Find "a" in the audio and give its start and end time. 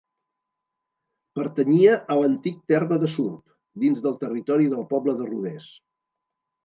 2.15-2.17